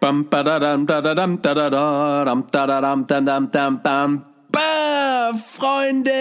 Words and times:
Bam, 0.00 0.30
badadam, 0.30 0.86
dadadam, 0.86 1.42
dadadam, 1.42 2.46
dadadam, 2.52 3.04
dadam, 3.04 3.50
dam, 3.50 3.80
dam. 3.82 4.24
Bah, 4.48 5.32
Freunde, 5.34 6.12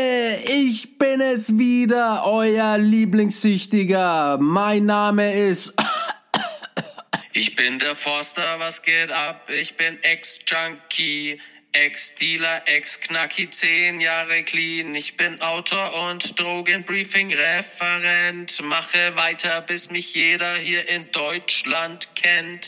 ich 0.47 0.97
bin 0.97 1.21
es 1.21 1.59
wieder, 1.59 2.25
euer 2.25 2.79
Lieblingssüchtiger. 2.79 4.39
Mein 4.39 4.85
Name 4.85 5.49
ist 5.49 5.75
Ich 7.33 7.55
bin 7.55 7.77
der 7.77 7.95
Forster, 7.95 8.55
was 8.57 8.81
geht 8.81 9.11
ab? 9.11 9.47
Ich 9.47 9.77
bin 9.77 10.01
Ex-Junkie, 10.01 11.39
Ex-Dealer, 11.71 12.63
Ex-Knacki, 12.65 13.51
zehn 13.51 14.01
Jahre 14.01 14.41
clean. 14.41 14.95
Ich 14.95 15.17
bin 15.17 15.39
Autor 15.41 16.09
und 16.09 16.39
Drogenbriefing-Referent. 16.39 18.59
Mache 18.63 19.15
weiter, 19.15 19.61
bis 19.61 19.91
mich 19.91 20.15
jeder 20.15 20.55
hier 20.55 20.89
in 20.89 21.11
Deutschland 21.11 22.15
kennt. 22.15 22.65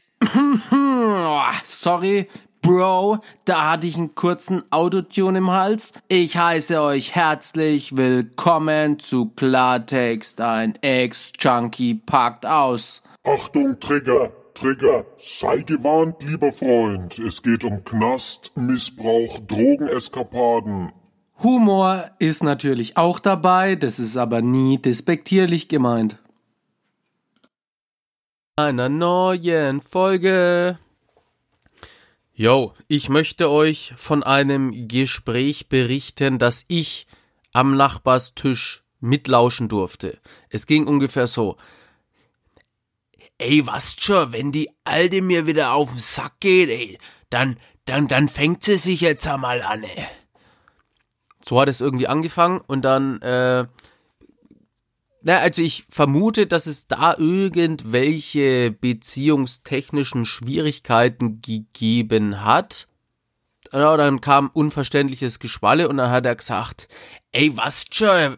Sorry, 1.64 2.28
Bro, 2.62 3.20
da 3.46 3.72
hatte 3.72 3.88
ich 3.88 3.96
einen 3.96 4.16
kurzen 4.16 4.64
Autotune 4.70 5.38
im 5.38 5.50
Hals. 5.50 5.94
Ich 6.10 6.38
heiße 6.38 6.82
euch 6.82 7.16
herzlich 7.16 7.96
willkommen 7.96 9.00
zu 9.00 9.28
Klartext. 9.30 10.42
Ein 10.42 10.76
Ex-Junkie 10.82 11.96
packt 11.96 12.46
aus. 12.46 13.02
Achtung, 13.26 13.80
Trigger, 13.80 14.32
Trigger, 14.54 15.06
sei 15.18 15.60
gewarnt, 15.60 16.22
lieber 16.22 16.52
Freund. 16.52 17.18
Es 17.20 17.42
geht 17.42 17.64
um 17.64 17.84
Knast, 17.86 18.52
Missbrauch, 18.56 19.40
Drogeneskapaden. 19.48 20.92
Humor 21.42 22.12
ist 22.20 22.44
natürlich 22.44 22.98
auch 22.98 23.20
dabei, 23.20 23.76
das 23.76 24.00
ist 24.00 24.18
aber 24.18 24.42
nie 24.42 24.78
despektierlich 24.78 25.70
gemeint. 25.70 26.18
Einer 28.60 28.90
neuen 28.90 29.80
Folge. 29.80 30.78
Yo, 32.34 32.74
ich 32.90 33.08
möchte 33.08 33.50
euch 33.50 33.94
von 33.96 34.22
einem 34.22 34.90
Gespräch 34.90 35.70
berichten, 35.70 36.40
das 36.40 36.66
ich 36.68 37.08
am 37.54 37.78
Nachbarstisch 37.78 38.84
mitlauschen 39.00 39.70
durfte. 39.70 40.20
Es 40.50 40.68
ging 40.68 40.88
ungefähr 40.88 41.26
so. 41.26 41.56
Ey, 43.38 43.66
was 43.66 43.96
schon, 43.98 44.34
wenn 44.34 44.52
die 44.52 44.70
Alte 44.84 45.22
mir 45.22 45.48
wieder 45.48 45.72
auf 45.72 45.92
den 45.92 46.00
Sack 46.00 46.42
geht, 46.42 46.70
ey, 46.70 47.00
dann, 47.30 47.58
dann, 47.86 48.10
dann 48.10 48.28
fängt 48.28 48.64
sie 48.64 48.76
sich 48.76 49.00
jetzt 49.00 49.26
einmal 49.26 49.62
an, 49.62 49.84
ey. 49.84 50.06
So 51.48 51.62
hat 51.62 51.70
es 51.70 51.80
irgendwie 51.80 52.10
angefangen 52.10 52.60
und 52.68 52.82
dann, 52.82 53.22
äh, 53.22 53.68
na, 55.22 55.40
also 55.40 55.62
ich 55.62 55.86
vermute, 55.90 56.48
dass 56.48 56.66
es 56.66 56.88
da 56.88 57.16
irgendwelche 57.18 58.72
beziehungstechnischen 58.72 60.26
Schwierigkeiten 60.26 61.42
gegeben 61.42 62.44
hat. 62.44 62.88
Ja, 63.74 63.98
dann 63.98 64.22
kam 64.22 64.50
unverständliches 64.54 65.40
Geschwalle 65.40 65.90
und 65.90 65.98
dann 65.98 66.10
hat 66.10 66.26
er 66.26 66.36
gesagt, 66.36 66.88
ey, 67.32 67.56
was 67.56 67.86
schon, 67.92 68.38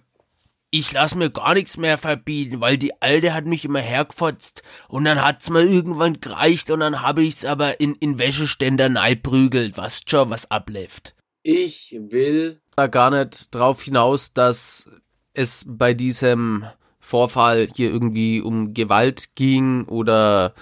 ich 0.71 0.91
lass 0.91 1.15
mir 1.15 1.29
gar 1.29 1.53
nichts 1.53 1.77
mehr 1.77 1.97
verbieten, 1.97 2.61
weil 2.61 2.77
die 2.77 3.01
Alte 3.01 3.33
hat 3.33 3.45
mich 3.45 3.63
immer 3.63 3.79
hergefotzt 3.79 4.63
und 4.87 5.03
dann 5.03 5.23
hat's 5.23 5.49
mir 5.49 5.63
irgendwann 5.63 6.19
gereicht 6.19 6.71
und 6.71 6.79
dann 6.79 7.01
habe 7.01 7.23
ich's 7.23 7.45
aber 7.45 7.79
in, 7.79 7.95
in 7.95 8.17
Wäscheständer 8.17 8.89
neiprügelt, 8.89 9.77
was 9.77 10.01
schon 10.05 10.29
was 10.29 10.49
abläuft. 10.49 11.15
Ich 11.43 11.95
will 12.09 12.61
da 12.75 12.87
gar 12.87 13.11
nicht 13.11 13.53
drauf 13.53 13.83
hinaus, 13.83 14.33
dass 14.33 14.89
es 15.33 15.65
bei 15.67 15.93
diesem 15.93 16.65
Vorfall 16.99 17.67
hier 17.75 17.89
irgendwie 17.89 18.41
um 18.41 18.73
Gewalt 18.73 19.35
ging 19.35 19.85
oder 19.85 20.53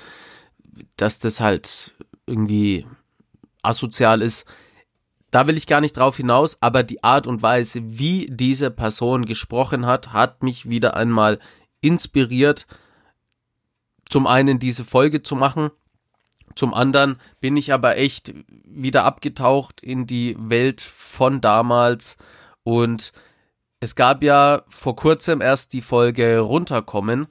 dass 0.95 1.19
das 1.19 1.39
halt 1.39 1.93
irgendwie 2.25 2.85
asozial 3.61 4.21
ist. 4.21 4.45
Da 5.31 5.47
will 5.47 5.57
ich 5.57 5.67
gar 5.67 5.81
nicht 5.81 5.97
drauf 5.97 6.17
hinaus, 6.17 6.57
aber 6.61 6.83
die 6.83 7.03
Art 7.03 7.27
und 7.27 7.41
Weise, 7.41 7.81
wie 7.85 8.27
diese 8.29 8.71
Person 8.71 9.25
gesprochen 9.25 9.85
hat, 9.85 10.13
hat 10.13 10.41
mich 10.41 10.69
wieder 10.69 10.95
einmal 10.95 11.39
inspiriert, 11.81 12.65
zum 14.09 14.25
einen 14.25 14.57
diese 14.57 14.85
Folge 14.85 15.21
zu 15.21 15.35
machen, 15.35 15.69
zum 16.55 16.73
anderen 16.73 17.19
bin 17.39 17.55
ich 17.57 17.73
aber 17.73 17.97
echt 17.97 18.33
wieder 18.65 19.03
abgetaucht 19.03 19.81
in 19.81 20.07
die 20.07 20.35
Welt 20.39 20.81
von 20.81 21.41
damals 21.41 22.17
und 22.63 23.11
es 23.79 23.95
gab 23.95 24.23
ja 24.23 24.63
vor 24.67 24.95
kurzem 24.95 25.41
erst 25.41 25.73
die 25.73 25.81
Folge 25.81 26.39
Runterkommen 26.39 27.27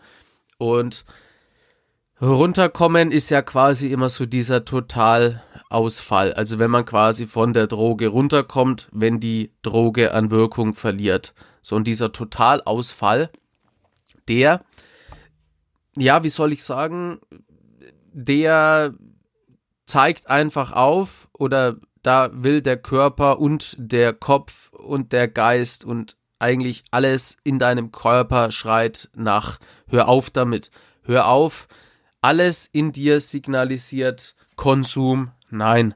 und 0.56 1.04
Runterkommen 2.20 3.12
ist 3.12 3.30
ja 3.30 3.42
quasi 3.42 3.92
immer 3.92 4.08
so 4.08 4.26
dieser 4.26 4.64
Totalausfall. 4.64 6.32
Also 6.32 6.58
wenn 6.58 6.70
man 6.70 6.84
quasi 6.84 7.26
von 7.26 7.52
der 7.52 7.68
Droge 7.68 8.08
runterkommt, 8.08 8.88
wenn 8.90 9.20
die 9.20 9.52
Droge 9.62 10.12
an 10.12 10.32
Wirkung 10.32 10.74
verliert. 10.74 11.32
So 11.62 11.76
und 11.76 11.84
dieser 11.84 12.10
Totalausfall, 12.10 13.30
der, 14.26 14.64
ja, 15.96 16.24
wie 16.24 16.28
soll 16.28 16.52
ich 16.52 16.64
sagen, 16.64 17.20
der 18.12 18.94
zeigt 19.86 20.28
einfach 20.28 20.72
auf 20.72 21.28
oder 21.34 21.76
da 22.02 22.30
will 22.32 22.62
der 22.62 22.78
Körper 22.78 23.38
und 23.38 23.76
der 23.78 24.12
Kopf 24.12 24.72
und 24.72 25.12
der 25.12 25.28
Geist 25.28 25.84
und 25.84 26.17
eigentlich 26.38 26.84
alles 26.90 27.36
in 27.44 27.58
deinem 27.58 27.92
Körper 27.92 28.50
schreit 28.50 29.08
nach, 29.14 29.58
hör 29.88 30.08
auf 30.08 30.30
damit, 30.30 30.70
hör 31.02 31.28
auf, 31.28 31.68
alles 32.20 32.66
in 32.66 32.92
dir 32.92 33.20
signalisiert 33.20 34.34
Konsum, 34.56 35.30
nein, 35.50 35.94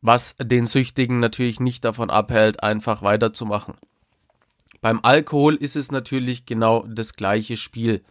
was 0.00 0.36
den 0.40 0.66
Süchtigen 0.66 1.20
natürlich 1.20 1.60
nicht 1.60 1.84
davon 1.84 2.10
abhält, 2.10 2.62
einfach 2.62 3.02
weiterzumachen. 3.02 3.74
Beim 4.80 5.00
Alkohol 5.02 5.54
ist 5.54 5.76
es 5.76 5.90
natürlich 5.90 6.44
genau 6.44 6.84
das 6.86 7.14
gleiche 7.14 7.56
Spiel. 7.56 8.02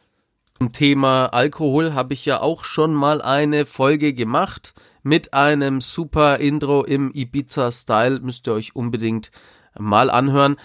Zum 0.57 0.71
Thema 0.71 1.27
Alkohol 1.27 1.93
habe 1.93 2.13
ich 2.13 2.25
ja 2.25 2.41
auch 2.41 2.63
schon 2.63 2.93
mal 2.93 3.21
eine 3.21 3.65
Folge 3.65 4.13
gemacht 4.13 4.73
mit 5.03 5.33
einem 5.33 5.81
super 5.81 6.37
Intro 6.37 6.83
im 6.83 7.11
Ibiza-Style. 7.11 8.21
Müsst 8.21 8.47
ihr 8.47 8.53
euch 8.53 8.75
unbedingt 8.75 9.29
mal 9.77 10.09
anhören. 10.09 10.55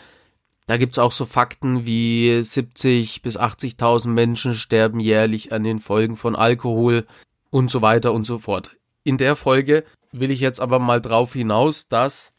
Da 0.69 0.77
gibt's 0.77 0.99
auch 0.99 1.12
so 1.12 1.25
Fakten 1.25 1.87
wie 1.87 2.43
70 2.43 3.23
bis 3.23 3.39
80.000 3.39 4.09
Menschen 4.09 4.53
sterben 4.53 5.01
jährlich 5.01 5.51
an 5.51 5.65
den 5.65 5.81
Folgen 5.81 6.15
von 6.15 6.37
Alkohol 6.37 7.06
und 7.49 7.71
so 7.71 7.81
weiter 7.81 8.12
und 8.12 8.25
so 8.25 8.39
fort. 8.39 8.73
In 9.03 9.17
der 9.17 9.34
Folge 9.34 9.84
will 10.12 10.31
ich 10.31 10.41
jetzt 10.41 10.61
aber 10.61 10.78
mal 10.78 11.01
drauf 11.01 11.33
hinaus, 11.33 11.89
dass 11.89 12.34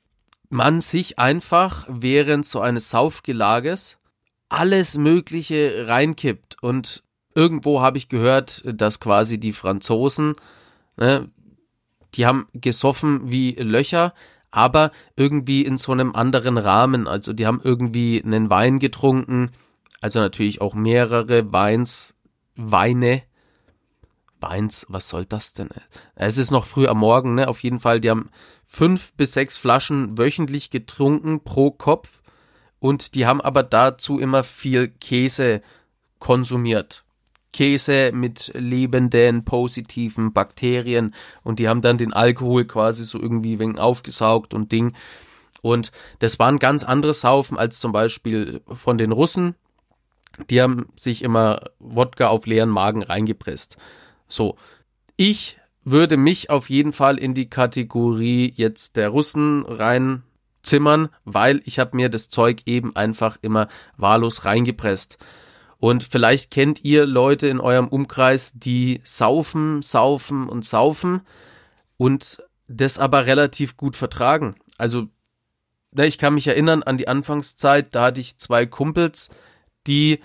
man 0.50 0.80
sich 0.80 1.18
einfach 1.18 1.88
während 1.90 2.46
so 2.46 2.60
eines 2.60 2.92
Saufgelages 2.92 3.98
alles 4.48 5.00
Mögliche 5.00 5.88
reinkippt. 5.88 6.62
Und 6.62 7.02
irgendwo 7.34 7.82
habe 7.82 7.98
ich 7.98 8.10
gehört, 8.10 8.62
dass 8.64 9.00
quasi 9.00 9.40
die 9.40 9.54
Franzosen, 9.54 10.36
ne, 10.98 11.32
die 12.14 12.28
haben 12.28 12.48
gesoffen 12.54 13.32
wie 13.32 13.54
Löcher, 13.54 14.14
aber 14.52 14.92
irgendwie 15.16 15.64
in 15.64 15.78
so 15.78 15.92
einem 15.92 16.16
anderen 16.16 16.58
Rahmen. 16.58 17.08
Also 17.08 17.34
die 17.34 17.46
haben 17.46 17.62
irgendwie 17.64 18.22
einen 18.24 18.50
Wein 18.50 18.80
getrunken, 18.80 19.52
also 20.02 20.20
natürlich 20.20 20.62
auch 20.62 20.76
mehrere 20.76 21.52
Weins, 21.52 22.16
Weine. 22.56 23.24
Weins, 24.40 24.86
was 24.88 25.10
soll 25.10 25.26
das 25.26 25.54
denn? 25.54 25.70
Es 26.16 26.38
ist 26.38 26.52
noch 26.52 26.66
früh 26.66 26.88
am 26.88 27.00
Morgen, 27.00 27.36
ne? 27.36 27.50
Auf 27.50 27.62
jeden 27.62 27.80
Fall, 27.80 28.00
die 28.00 28.10
haben 28.10 28.30
fünf 28.66 29.12
bis 29.14 29.34
sechs 29.34 29.58
Flaschen 29.58 30.18
wöchentlich 30.18 30.70
getrunken 30.70 31.44
pro 31.44 31.72
Kopf 31.72 32.22
und 32.80 33.16
die 33.16 33.26
haben 33.26 33.42
aber 33.42 33.64
dazu 33.64 34.18
immer 34.18 34.44
viel 34.46 34.88
Käse 34.88 35.62
konsumiert. 36.20 37.04
Käse 37.52 38.12
mit 38.14 38.52
lebenden, 38.56 39.44
positiven 39.44 40.34
Bakterien 40.34 41.16
und 41.44 41.60
die 41.60 41.68
haben 41.68 41.82
dann 41.82 41.98
den 41.98 42.14
Alkohol 42.14 42.66
quasi 42.66 43.04
so 43.04 43.20
irgendwie 43.20 43.60
wegen 43.60 43.80
aufgesaugt 43.80 44.54
und 44.54 44.72
Ding. 44.72 44.94
Und 45.62 45.92
das 46.20 46.40
war 46.40 46.48
ein 46.48 46.60
ganz 46.60 46.84
anderes 46.84 47.22
Saufen 47.22 47.58
als 47.58 47.80
zum 47.80 47.92
Beispiel 47.92 48.62
von 48.68 48.98
den 48.98 49.12
Russen. 49.12 49.56
Die 50.50 50.62
haben 50.62 50.88
sich 50.96 51.24
immer 51.24 51.62
Wodka 51.80 52.28
auf 52.28 52.46
leeren 52.46 52.70
Magen 52.70 53.04
reingepresst. 53.04 53.78
So. 54.28 54.56
Ich 55.18 55.58
würde 55.84 56.18
mich 56.18 56.50
auf 56.50 56.70
jeden 56.70 56.94
Fall 56.94 57.18
in 57.18 57.34
die 57.34 57.50
Kategorie 57.50 58.54
jetzt 58.56 58.96
der 58.96 59.10
Russen 59.10 59.66
reinzimmern, 59.66 61.10
weil 61.26 61.62
ich 61.66 61.80
habe 61.80 61.98
mir 61.98 62.10
das 62.10 62.30
Zeug 62.30 62.62
eben 62.66 62.96
einfach 62.96 63.38
immer 63.42 63.68
wahllos 63.98 64.46
reingepresst. 64.46 65.18
Und 65.80 66.04
vielleicht 66.04 66.52
kennt 66.52 66.84
ihr 66.84 67.06
Leute 67.06 67.48
in 67.48 67.62
eurem 67.62 67.88
Umkreis, 67.88 68.54
die 68.56 69.00
saufen, 69.04 69.82
saufen 69.82 70.50
und 70.50 70.66
saufen 70.66 71.22
und 71.98 72.44
das 72.68 73.00
aber 73.00 73.26
relativ 73.26 73.78
gut 73.78 73.96
vertragen. 73.96 74.56
Also, 74.78 75.08
ne, 75.92 76.06
ich 76.06 76.18
kann 76.18 76.34
mich 76.34 76.48
erinnern 76.48 76.84
an 76.84 76.98
die 76.98 77.08
Anfangszeit, 77.08 77.96
da 77.96 78.04
hatte 78.04 78.20
ich 78.20 78.38
zwei 78.38 78.66
Kumpels, 78.66 79.30
die 79.88 80.20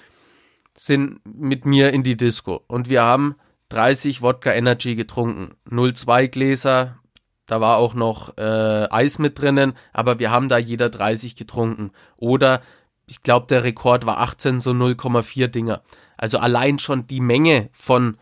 sind 0.77 1.21
mit 1.25 1.65
mir 1.65 1.93
in 1.93 2.03
die 2.03 2.17
Disco 2.17 2.65
und 2.67 2.89
wir 2.89 3.03
haben 3.03 3.37
30 3.69 4.23
Wodka 4.23 4.53
Energy 4.53 4.97
getrunken. 4.97 5.55
0,2 5.71 6.29
Gläser, 6.29 6.99
da 7.47 7.61
war 7.61 7.77
auch 7.77 7.95
noch 7.95 8.37
äh, 8.39 8.89
Eis 8.91 9.19
mit 9.19 9.39
drinnen, 9.39 9.75
aber 9.93 10.19
wir 10.19 10.31
haben 10.31 10.49
da 10.49 10.59
jeder 10.59 10.91
30 10.91 11.37
getrunken. 11.37 11.93
Oder 12.19 12.61
ich 13.07 13.23
glaube, 13.23 13.47
der 13.49 13.65
Rekord 13.65 14.07
war 14.07 14.19
18, 14.19 14.61
so 14.61 14.71
0,4 14.71 15.49
Dinger. 15.49 15.83
Also 16.17 16.39
allein 16.39 16.79
schon 16.79 17.07
die 17.07 17.21
Menge 17.21 17.69
von, 17.73 18.17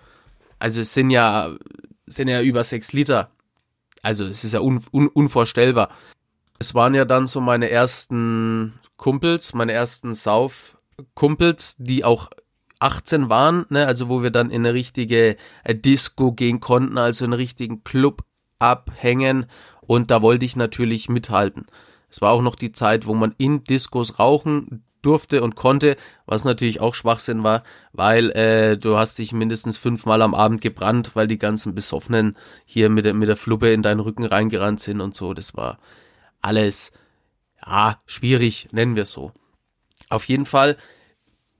also 0.58 0.80
es 0.80 0.94
sind 0.94 1.10
ja, 1.10 1.54
sind 2.06 2.28
ja 2.28 2.42
über 2.42 2.64
6 2.64 2.92
Liter. 2.92 3.30
Also 4.02 4.26
es 4.26 4.44
ist 4.44 4.54
ja 4.54 4.60
un, 4.60 4.82
un, 4.92 5.08
unvorstellbar. 5.08 5.90
Es 6.58 6.74
waren 6.74 6.94
ja 6.94 7.04
dann 7.04 7.26
so 7.26 7.40
meine 7.40 7.70
ersten 7.70 8.78
Kumpels, 8.96 9.54
meine 9.54 9.72
ersten 9.72 10.14
Saufkumpels, 10.14 11.76
die 11.78 12.04
auch 12.04 12.30
18 12.80 13.28
waren, 13.28 13.64
ne, 13.68 13.86
also 13.86 14.08
wo 14.08 14.22
wir 14.22 14.30
dann 14.30 14.50
in 14.50 14.66
eine 14.66 14.74
richtige 14.74 15.36
äh, 15.64 15.74
Disco 15.74 16.32
gehen 16.32 16.60
konnten, 16.60 16.98
also 16.98 17.24
in 17.24 17.32
einen 17.32 17.40
richtigen 17.40 17.84
Club 17.84 18.24
abhängen 18.58 19.46
und 19.80 20.10
da 20.10 20.22
wollte 20.22 20.44
ich 20.44 20.56
natürlich 20.56 21.08
mithalten. 21.08 21.66
Es 22.12 22.20
war 22.20 22.30
auch 22.30 22.42
noch 22.42 22.54
die 22.54 22.70
Zeit, 22.70 23.06
wo 23.06 23.14
man 23.14 23.34
in 23.38 23.64
Diskos 23.64 24.20
rauchen 24.20 24.84
durfte 25.00 25.42
und 25.42 25.56
konnte, 25.56 25.96
was 26.26 26.44
natürlich 26.44 26.80
auch 26.80 26.94
Schwachsinn 26.94 27.42
war, 27.42 27.64
weil 27.92 28.30
äh, 28.32 28.78
du 28.78 28.96
hast 28.96 29.18
dich 29.18 29.32
mindestens 29.32 29.76
fünfmal 29.76 30.22
am 30.22 30.34
Abend 30.34 30.60
gebrannt, 30.60 31.12
weil 31.14 31.26
die 31.26 31.38
ganzen 31.38 31.74
Besoffenen 31.74 32.36
hier 32.64 32.88
mit 32.88 33.04
der, 33.04 33.14
mit 33.14 33.28
der 33.28 33.36
Fluppe 33.36 33.72
in 33.72 33.82
deinen 33.82 33.98
Rücken 33.98 34.24
reingerannt 34.24 34.80
sind 34.80 35.00
und 35.00 35.16
so. 35.16 35.34
Das 35.34 35.56
war 35.56 35.78
alles, 36.40 36.92
ja, 37.66 37.98
schwierig, 38.06 38.68
nennen 38.70 38.94
wir 38.94 39.04
es 39.04 39.10
so. 39.10 39.32
Auf 40.08 40.28
jeden 40.28 40.46
Fall 40.46 40.76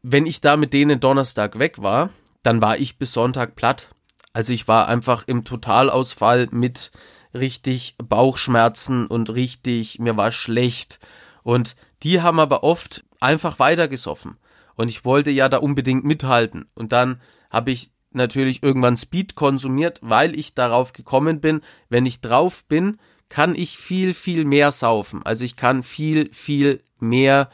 wenn 0.02 0.26
ich 0.26 0.40
da 0.40 0.56
mit 0.56 0.72
denen 0.72 1.00
Donnerstag 1.00 1.58
weg 1.58 1.80
war, 1.80 2.10
dann 2.42 2.60
war 2.60 2.76
ich 2.78 2.98
bis 2.98 3.12
Sonntag 3.12 3.54
platt. 3.54 3.88
Also 4.32 4.52
ich 4.52 4.66
war 4.66 4.88
einfach 4.88 5.24
im 5.26 5.44
Totalausfall 5.44 6.48
mit 6.50 6.90
richtig 7.34 7.96
Bauchschmerzen 7.98 9.06
und 9.06 9.30
richtig, 9.30 9.98
mir 9.98 10.16
war 10.16 10.32
schlecht. 10.32 10.98
Und 11.42 11.74
die 12.02 12.20
haben 12.20 12.40
aber 12.40 12.62
oft 12.62 13.04
einfach 13.20 13.58
weitergesoffen. 13.58 14.36
Und 14.74 14.88
ich 14.88 15.04
wollte 15.04 15.30
ja 15.30 15.48
da 15.48 15.58
unbedingt 15.58 16.04
mithalten. 16.04 16.66
Und 16.74 16.92
dann 16.92 17.20
habe 17.50 17.70
ich 17.70 17.90
natürlich 18.10 18.62
irgendwann 18.62 18.96
Speed 18.96 19.34
konsumiert, 19.34 19.98
weil 20.02 20.38
ich 20.38 20.54
darauf 20.54 20.92
gekommen 20.92 21.40
bin, 21.40 21.62
wenn 21.88 22.06
ich 22.06 22.20
drauf 22.20 22.64
bin, 22.64 22.98
kann 23.28 23.54
ich 23.54 23.78
viel, 23.78 24.12
viel 24.12 24.44
mehr 24.44 24.72
saufen. 24.72 25.22
Also 25.24 25.44
ich 25.44 25.56
kann 25.56 25.82
viel, 25.82 26.32
viel 26.32 26.82
mehr 26.98 27.48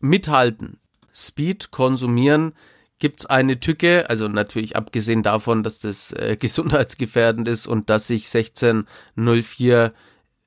mithalten. 0.00 0.80
Speed 1.14 1.70
konsumieren, 1.70 2.52
gibt 2.98 3.20
es 3.20 3.26
eine 3.26 3.60
Tücke, 3.60 4.08
also 4.08 4.28
natürlich 4.28 4.76
abgesehen 4.76 5.22
davon, 5.22 5.62
dass 5.62 5.80
das 5.80 6.12
äh, 6.12 6.36
gesundheitsgefährdend 6.40 7.48
ist 7.48 7.66
und 7.66 7.90
dass 7.90 8.06
sich 8.06 8.26
1604 8.34 9.92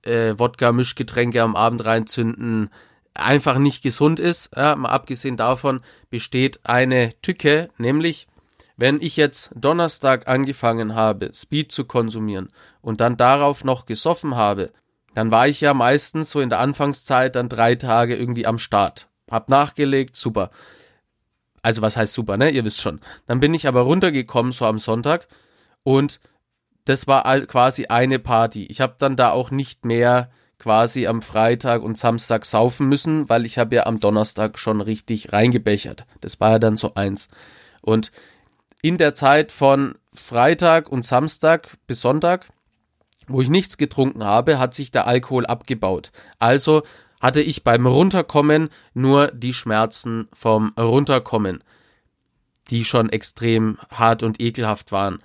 äh, 0.03 0.33
Wodka-Mischgetränke 0.37 1.41
am 1.41 1.55
Abend 1.55 1.83
reinzünden 1.85 2.69
einfach 3.13 3.57
nicht 3.57 3.83
gesund 3.83 4.19
ist. 4.19 4.51
Ja, 4.55 4.75
mal 4.75 4.89
abgesehen 4.89 5.37
davon 5.37 5.81
besteht 6.09 6.61
eine 6.63 7.11
Tücke, 7.21 7.69
nämlich 7.77 8.27
wenn 8.77 9.01
ich 9.01 9.17
jetzt 9.17 9.51
Donnerstag 9.55 10.27
angefangen 10.29 10.95
habe, 10.95 11.31
Speed 11.33 11.71
zu 11.71 11.83
konsumieren 11.83 12.49
und 12.81 13.01
dann 13.01 13.17
darauf 13.17 13.65
noch 13.65 13.85
gesoffen 13.85 14.35
habe, 14.35 14.71
dann 15.13 15.31
war 15.31 15.47
ich 15.47 15.59
ja 15.59 15.73
meistens 15.73 16.31
so 16.31 16.39
in 16.39 16.49
der 16.49 16.59
Anfangszeit 16.59 17.35
dann 17.35 17.49
drei 17.49 17.75
Tage 17.75 18.15
irgendwie 18.15 18.45
am 18.45 18.57
Start. 18.57 19.09
Hab 19.29 19.49
nachgelegt, 19.49 20.15
super. 20.15 20.49
Also 21.61 21.81
was 21.81 21.97
heißt 21.97 22.13
super, 22.13 22.37
ne? 22.37 22.49
Ihr 22.49 22.65
wisst 22.65 22.81
schon. 22.81 22.99
Dann 23.27 23.39
bin 23.39 23.53
ich 23.53 23.67
aber 23.67 23.81
runtergekommen 23.81 24.51
so 24.51 24.65
am 24.65 24.79
Sonntag 24.79 25.27
und 25.83 26.19
das 26.85 27.07
war 27.07 27.23
quasi 27.45 27.85
eine 27.85 28.19
Party. 28.19 28.65
Ich 28.65 28.81
habe 28.81 28.95
dann 28.97 29.15
da 29.15 29.31
auch 29.31 29.51
nicht 29.51 29.85
mehr 29.85 30.29
quasi 30.57 31.07
am 31.07 31.21
Freitag 31.21 31.81
und 31.81 31.97
Samstag 31.97 32.45
saufen 32.45 32.87
müssen, 32.87 33.29
weil 33.29 33.45
ich 33.45 33.57
habe 33.57 33.75
ja 33.75 33.85
am 33.85 33.99
Donnerstag 33.99 34.59
schon 34.59 34.81
richtig 34.81 35.31
reingebechert. 35.31 36.05
Das 36.21 36.39
war 36.39 36.51
ja 36.51 36.59
dann 36.59 36.77
so 36.77 36.95
eins. 36.95 37.29
Und 37.81 38.11
in 38.81 38.97
der 38.97 39.15
Zeit 39.15 39.51
von 39.51 39.95
Freitag 40.13 40.89
und 40.89 41.05
Samstag 41.05 41.77
bis 41.87 42.01
Sonntag, 42.01 42.47
wo 43.27 43.41
ich 43.41 43.49
nichts 43.49 43.77
getrunken 43.77 44.23
habe, 44.23 44.59
hat 44.59 44.73
sich 44.73 44.91
der 44.91 45.07
Alkohol 45.07 45.45
abgebaut. 45.45 46.11
Also 46.39 46.83
hatte 47.19 47.41
ich 47.41 47.63
beim 47.63 47.85
Runterkommen 47.85 48.69
nur 48.93 49.27
die 49.27 49.53
Schmerzen 49.53 50.27
vom 50.33 50.73
Runterkommen, 50.77 51.63
die 52.69 52.85
schon 52.85 53.09
extrem 53.09 53.77
hart 53.91 54.23
und 54.23 54.41
ekelhaft 54.41 54.91
waren. 54.91 55.19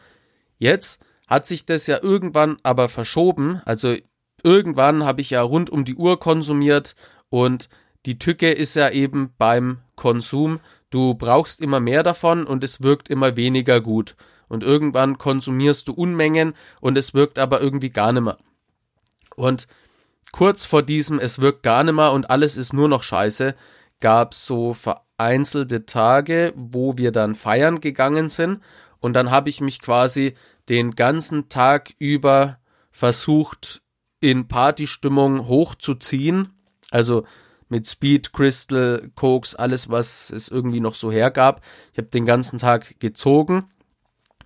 Jetzt 0.59 1.01
hat 1.27 1.47
sich 1.47 1.67
das 1.67 1.87
ja 1.87 2.03
irgendwann 2.03 2.59
aber 2.63 2.89
verschoben, 2.89 3.61
also 3.65 3.95
irgendwann 4.43 5.05
habe 5.05 5.21
ich 5.21 5.31
ja 5.31 5.43
rund 5.43 5.71
um 5.71 5.85
die 5.85 5.95
Uhr 5.95 6.19
konsumiert 6.21 6.95
und 7.31 7.69
die 8.07 8.19
Tücke 8.19 8.51
ist 8.51 8.75
ja 8.77 8.91
eben 8.91 9.33
beim 9.39 9.79
Konsum, 9.97 10.61
du 10.91 11.15
brauchst 11.15 11.61
immer 11.61 11.81
mehr 11.81 12.03
davon 12.03 12.45
und 12.45 12.63
es 12.63 12.83
wirkt 12.83 13.09
immer 13.09 13.37
weniger 13.37 13.81
gut. 13.81 14.15
Und 14.47 14.63
irgendwann 14.63 15.17
konsumierst 15.17 15.89
du 15.89 15.95
Unmengen 15.95 16.55
und 16.81 16.99
es 16.99 17.15
wirkt 17.15 17.39
aber 17.39 17.63
irgendwie 17.63 17.89
gar 17.89 18.13
nicht 18.13 18.23
mehr. 18.23 18.37
Und 19.37 19.67
kurz 20.35 20.65
vor 20.65 20.83
diesem 20.83 21.21
Es 21.21 21.39
wirkt 21.39 21.63
gar 21.63 21.85
nimmer 21.85 22.11
und 22.11 22.29
alles 22.29 22.57
ist 22.57 22.73
nur 22.73 22.89
noch 22.89 23.05
scheiße, 23.05 23.55
gab's 24.01 24.45
so 24.45 24.75
vereinzelte 24.75 25.87
Tage, 25.87 26.53
wo 26.57 26.99
wir 26.99 27.13
dann 27.13 27.37
feiern 27.37 27.81
gegangen 27.81 28.29
sind 28.29 28.61
und 28.99 29.13
dann 29.13 29.31
habe 29.31 29.49
ich 29.49 29.61
mich 29.61 29.81
quasi 29.81 30.35
den 30.69 30.97
ganzen 30.97 31.51
Tag 31.51 31.95
über 32.01 32.59
versucht 32.91 33.81
in 34.19 34.49
Partystimmung 34.49 35.47
hochzuziehen, 35.47 36.49
also 36.91 37.25
mit 37.69 37.87
Speed, 37.87 38.33
Crystal, 38.33 39.13
Cokes, 39.15 39.55
alles 39.55 39.89
was 39.89 40.31
es 40.31 40.49
irgendwie 40.49 40.81
noch 40.81 40.97
so 40.97 41.13
hergab. 41.13 41.61
Ich 41.93 41.99
habe 41.99 42.09
den 42.09 42.27
ganzen 42.27 42.59
Tag 42.59 42.99
gezogen. 42.99 43.71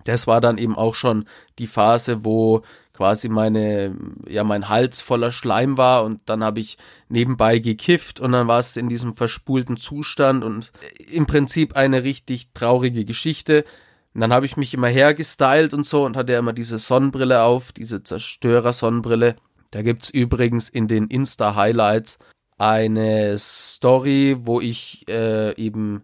Das 0.05 0.27
war 0.27 0.39
dann 0.39 0.59
eben 0.59 0.75
auch 0.75 0.93
schon 0.93 1.25
die 1.57 1.67
Phase, 1.67 2.23
wo 2.25 2.61
quasi 2.99 3.29
meine, 3.29 3.95
ja, 4.27 4.43
mein 4.43 4.67
Hals 4.67 4.99
voller 4.99 5.31
Schleim 5.31 5.77
war 5.77 6.03
und 6.03 6.19
dann 6.25 6.43
habe 6.43 6.59
ich 6.59 6.77
nebenbei 7.07 7.59
gekifft 7.59 8.19
und 8.19 8.33
dann 8.33 8.49
war 8.49 8.59
es 8.59 8.75
in 8.75 8.89
diesem 8.89 9.13
verspulten 9.13 9.77
Zustand 9.77 10.43
und 10.43 10.73
im 11.09 11.25
Prinzip 11.25 11.77
eine 11.77 12.03
richtig 12.03 12.51
traurige 12.53 13.05
Geschichte. 13.05 13.63
Und 14.13 14.19
dann 14.19 14.33
habe 14.33 14.45
ich 14.45 14.57
mich 14.57 14.73
immer 14.73 14.89
hergestylt 14.89 15.73
und 15.73 15.85
so 15.85 16.03
und 16.03 16.17
hatte 16.17 16.33
immer 16.33 16.51
diese 16.51 16.77
Sonnenbrille 16.77 17.41
auf, 17.43 17.71
diese 17.71 18.03
Zerstörer-Sonnenbrille. 18.03 19.37
Da 19.71 19.81
gibt's 19.81 20.09
übrigens 20.09 20.67
in 20.67 20.89
den 20.89 21.07
Insta-Highlights 21.07 22.19
eine 22.57 23.37
Story, 23.37 24.35
wo 24.41 24.59
ich 24.59 25.07
äh, 25.07 25.55
eben 25.55 26.01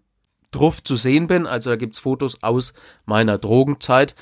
drauf 0.52 0.82
zu 0.82 0.96
sehen 0.96 1.28
bin. 1.28 1.46
Also 1.46 1.72
da 1.72 1.76
gibt's 1.76 2.00
Fotos 2.00 2.42
aus 2.42 2.74
meiner 3.06 3.38
Drogenzeit. 3.38 4.16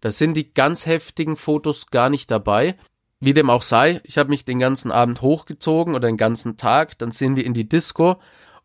Da 0.00 0.10
sind 0.10 0.34
die 0.34 0.52
ganz 0.52 0.86
heftigen 0.86 1.36
Fotos 1.36 1.88
gar 1.88 2.10
nicht 2.10 2.30
dabei. 2.30 2.76
Wie 3.20 3.34
dem 3.34 3.50
auch 3.50 3.62
sei, 3.62 4.00
ich 4.04 4.16
habe 4.16 4.30
mich 4.30 4.44
den 4.44 4.58
ganzen 4.58 4.90
Abend 4.90 5.20
hochgezogen 5.20 5.94
oder 5.94 6.08
den 6.08 6.16
ganzen 6.16 6.56
Tag, 6.56 6.96
dann 6.98 7.12
sind 7.12 7.36
wir 7.36 7.44
in 7.44 7.52
die 7.52 7.68
Disco 7.68 8.18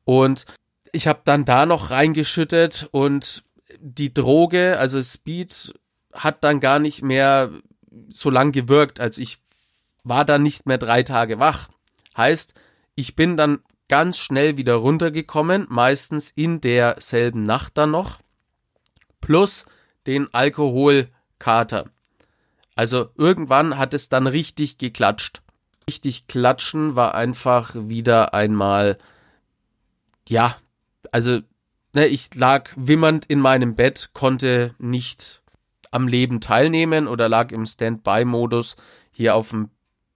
und 0.05 0.45
ich 0.93 1.07
habe 1.07 1.21
dann 1.25 1.43
da 1.43 1.65
noch 1.65 1.91
reingeschüttet 1.91 2.87
und 2.91 3.43
die 3.79 4.13
Droge, 4.13 4.77
also 4.79 5.01
Speed, 5.01 5.73
hat 6.13 6.43
dann 6.45 6.61
gar 6.61 6.79
nicht 6.79 7.01
mehr 7.01 7.51
so 8.09 8.29
lang 8.29 8.53
gewirkt. 8.53 9.01
Also 9.01 9.21
ich 9.21 9.39
war 10.03 10.23
dann 10.23 10.43
nicht 10.43 10.65
mehr 10.65 10.77
drei 10.77 11.03
Tage 11.03 11.39
wach. 11.39 11.67
Heißt, 12.15 12.53
ich 12.95 13.17
bin 13.17 13.35
dann 13.35 13.59
ganz 13.89 14.17
schnell 14.17 14.57
wieder 14.57 14.75
runtergekommen, 14.75 15.67
meistens 15.69 16.29
in 16.29 16.61
derselben 16.61 17.43
Nacht 17.43 17.77
dann 17.77 17.91
noch, 17.91 18.19
plus 19.19 19.65
den 20.07 20.33
Alkohol 20.33 21.09
Kater. 21.45 21.85
Also 22.75 23.09
irgendwann 23.15 23.77
hat 23.77 23.93
es 23.93 24.09
dann 24.09 24.25
richtig 24.25 24.79
geklatscht. 24.79 25.43
Richtig 25.87 26.25
klatschen 26.25 26.95
war 26.95 27.13
einfach 27.13 27.75
wieder 27.75 28.33
einmal, 28.33 28.97
ja, 30.27 30.55
also 31.11 31.41
ne, 31.93 32.07
ich 32.07 32.33
lag 32.33 32.71
wimmernd 32.75 33.27
in 33.27 33.39
meinem 33.39 33.75
Bett, 33.75 34.09
konnte 34.13 34.73
nicht 34.79 35.43
am 35.91 36.07
Leben 36.07 36.41
teilnehmen 36.41 37.07
oder 37.07 37.29
lag 37.29 37.51
im 37.51 37.67
Standby-Modus 37.67 38.75
hier 39.11 39.35
auf 39.35 39.51
dem 39.51 39.69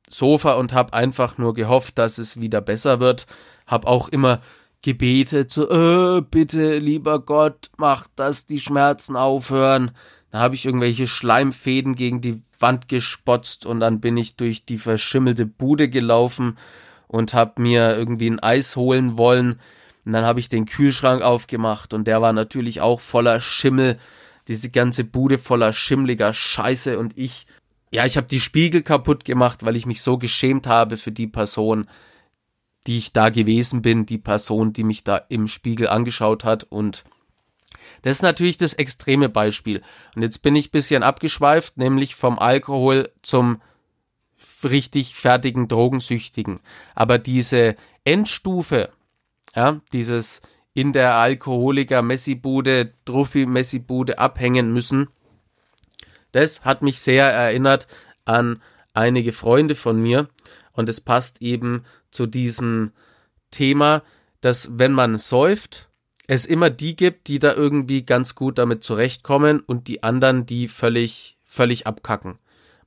Sofa 0.07 0.53
und 0.53 0.73
habe 0.73 0.93
einfach 0.93 1.37
nur 1.37 1.53
gehofft, 1.53 1.99
dass 1.99 2.17
es 2.17 2.41
wieder 2.41 2.59
besser 2.59 2.99
wird. 2.99 3.27
Hab 3.67 3.85
auch 3.85 4.09
immer 4.09 4.41
gebetet, 4.81 5.51
so, 5.51 5.69
äh, 5.69 6.21
bitte, 6.21 6.79
lieber 6.79 7.19
Gott, 7.19 7.69
mach, 7.77 8.07
dass 8.15 8.47
die 8.47 8.59
Schmerzen 8.59 9.15
aufhören. 9.15 9.91
Da 10.31 10.39
habe 10.39 10.55
ich 10.55 10.65
irgendwelche 10.65 11.07
Schleimfäden 11.07 11.95
gegen 11.95 12.21
die 12.21 12.41
Wand 12.59 12.87
gespotzt 12.87 13.65
und 13.65 13.79
dann 13.79 13.99
bin 13.99 14.15
ich 14.17 14.35
durch 14.35 14.63
die 14.65 14.77
verschimmelte 14.77 15.45
Bude 15.45 15.89
gelaufen 15.89 16.57
und 17.07 17.33
habe 17.33 17.61
mir 17.61 17.97
irgendwie 17.97 18.29
ein 18.29 18.39
Eis 18.39 18.75
holen 18.75 19.17
wollen. 19.17 19.59
Und 20.05 20.13
dann 20.13 20.25
habe 20.25 20.39
ich 20.39 20.49
den 20.49 20.65
Kühlschrank 20.65 21.21
aufgemacht 21.23 21.93
und 21.93 22.05
der 22.05 22.21
war 22.21 22.33
natürlich 22.33 22.81
auch 22.81 22.99
voller 22.99 23.39
Schimmel. 23.39 23.97
diese 24.47 24.71
ganze 24.71 25.03
Bude 25.03 25.37
voller 25.37 25.73
schimmliger 25.73 26.33
Scheiße 26.33 26.97
und 26.97 27.15
ich, 27.15 27.45
ja, 27.91 28.05
ich 28.07 28.17
habe 28.17 28.25
die 28.25 28.39
Spiegel 28.39 28.81
kaputt 28.81 29.23
gemacht, 29.23 29.63
weil 29.63 29.75
ich 29.75 29.85
mich 29.85 30.01
so 30.01 30.17
geschämt 30.17 30.65
habe 30.65 30.97
für 30.97 31.11
die 31.11 31.27
Person, 31.27 31.87
die 32.87 32.97
ich 32.97 33.13
da 33.13 33.29
gewesen 33.29 33.83
bin, 33.83 34.07
die 34.07 34.17
Person, 34.17 34.73
die 34.73 34.83
mich 34.83 35.03
da 35.03 35.17
im 35.17 35.47
Spiegel 35.47 35.87
angeschaut 35.87 36.43
hat 36.43 36.63
und 36.63 37.03
das 38.01 38.17
ist 38.17 38.21
natürlich 38.21 38.57
das 38.57 38.73
extreme 38.73 39.29
Beispiel. 39.29 39.81
Und 40.15 40.21
jetzt 40.21 40.41
bin 40.41 40.55
ich 40.55 40.71
bisschen 40.71 41.03
abgeschweift, 41.03 41.77
nämlich 41.77 42.15
vom 42.15 42.39
Alkohol 42.39 43.11
zum 43.21 43.61
richtig 44.63 45.15
fertigen 45.15 45.67
Drogensüchtigen. 45.67 46.59
Aber 46.95 47.17
diese 47.17 47.75
Endstufe, 48.03 48.89
ja, 49.55 49.81
dieses 49.91 50.41
in 50.73 50.93
der 50.93 51.15
Alkoholiker 51.15 52.01
Messibude, 52.01 52.93
Druffi 53.05 53.45
Messibude 53.45 54.19
abhängen 54.19 54.71
müssen, 54.71 55.09
das 56.31 56.63
hat 56.63 56.83
mich 56.83 56.99
sehr 56.99 57.25
erinnert 57.25 57.87
an 58.25 58.61
einige 58.93 59.31
Freunde 59.31 59.75
von 59.75 60.01
mir 60.01 60.29
und 60.73 60.89
es 60.89 61.01
passt 61.01 61.41
eben 61.41 61.83
zu 62.11 62.25
diesem 62.25 62.91
Thema, 63.51 64.03
dass 64.41 64.77
wenn 64.77 64.93
man 64.93 65.17
säuft, 65.17 65.88
es 66.29 66.45
immer 66.45 66.69
die 66.69 66.95
gibt, 66.95 67.27
die 67.27 67.39
da 67.39 67.53
irgendwie 67.53 68.05
ganz 68.05 68.35
gut 68.35 68.59
damit 68.59 68.83
zurechtkommen 68.83 69.61
und 69.61 69.87
die 69.87 70.03
anderen, 70.03 70.45
die 70.45 70.67
völlig, 70.67 71.39
völlig 71.43 71.87
abkacken. 71.87 72.37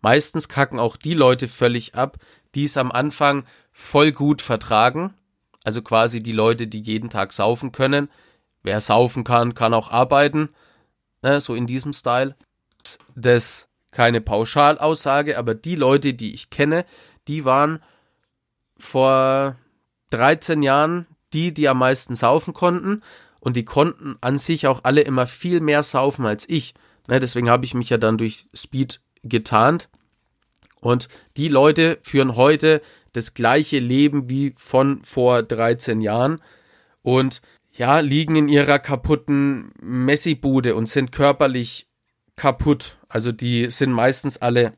Meistens 0.00 0.48
kacken 0.48 0.78
auch 0.78 0.96
die 0.96 1.14
Leute 1.14 1.48
völlig 1.48 1.96
ab, 1.96 2.18
die 2.54 2.62
es 2.62 2.76
am 2.76 2.92
Anfang 2.92 3.44
voll 3.72 4.12
gut 4.12 4.42
vertragen. 4.42 5.14
Also 5.64 5.82
quasi 5.82 6.22
die 6.22 6.30
Leute, 6.30 6.68
die 6.68 6.82
jeden 6.82 7.10
Tag 7.10 7.32
saufen 7.32 7.72
können. 7.72 8.08
Wer 8.62 8.80
saufen 8.80 9.24
kann, 9.24 9.54
kann 9.54 9.74
auch 9.74 9.90
arbeiten. 9.90 10.50
Ne, 11.22 11.40
so 11.40 11.56
in 11.56 11.66
diesem 11.66 11.92
Style. 11.92 12.36
Das 13.16 13.68
keine 13.90 14.20
Pauschalaussage, 14.20 15.36
aber 15.36 15.56
die 15.56 15.74
Leute, 15.74 16.14
die 16.14 16.32
ich 16.32 16.50
kenne, 16.50 16.84
die 17.26 17.44
waren 17.44 17.82
vor 18.78 19.56
13 20.10 20.62
Jahren 20.62 21.08
die, 21.32 21.52
die 21.52 21.68
am 21.68 21.78
meisten 21.78 22.14
saufen 22.14 22.54
konnten 22.54 23.02
und 23.42 23.56
die 23.56 23.64
konnten 23.64 24.16
an 24.20 24.38
sich 24.38 24.68
auch 24.68 24.84
alle 24.84 25.00
immer 25.00 25.26
viel 25.26 25.60
mehr 25.60 25.82
saufen 25.82 26.26
als 26.26 26.48
ich. 26.48 26.74
Ne, 27.08 27.18
deswegen 27.18 27.50
habe 27.50 27.64
ich 27.64 27.74
mich 27.74 27.90
ja 27.90 27.98
dann 27.98 28.16
durch 28.16 28.46
Speed 28.54 29.00
getarnt. 29.24 29.88
Und 30.80 31.08
die 31.36 31.48
Leute 31.48 31.98
führen 32.02 32.36
heute 32.36 32.80
das 33.12 33.34
gleiche 33.34 33.80
Leben 33.80 34.28
wie 34.28 34.54
von 34.56 35.02
vor 35.02 35.42
13 35.42 36.00
Jahren 36.00 36.40
und 37.02 37.42
ja, 37.72 37.98
liegen 37.98 38.36
in 38.36 38.48
ihrer 38.48 38.78
kaputten 38.78 39.72
Messibude 39.80 40.76
und 40.76 40.88
sind 40.88 41.10
körperlich 41.10 41.88
kaputt. 42.36 42.96
Also 43.08 43.32
die 43.32 43.70
sind 43.70 43.90
meistens 43.90 44.38
alle 44.38 44.72